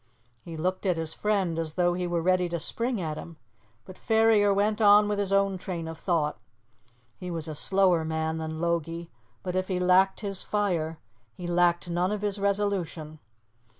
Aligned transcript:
He 0.41 0.57
looked 0.57 0.87
at 0.87 0.97
his 0.97 1.13
friend 1.13 1.59
as 1.59 1.75
though 1.75 1.93
he 1.93 2.07
were 2.07 2.23
ready 2.23 2.49
to 2.49 2.57
spring 2.59 2.99
at 2.99 3.17
him. 3.17 3.37
But 3.85 3.99
Ferrier 3.99 4.51
went 4.51 4.81
on 4.81 5.07
with 5.07 5.19
his 5.19 5.31
own 5.31 5.59
train 5.59 5.87
of 5.87 5.99
thought. 5.99 6.39
He 7.19 7.29
was 7.29 7.47
a 7.47 7.53
slower 7.53 8.03
man 8.03 8.39
than 8.39 8.57
Logie, 8.59 9.11
but 9.43 9.55
if 9.55 9.67
he 9.67 9.79
lacked 9.79 10.21
his 10.21 10.41
fire, 10.41 10.97
he 11.35 11.45
lacked 11.45 11.87
none 11.87 12.11
of 12.11 12.23
his 12.23 12.39
resolution. 12.39 13.19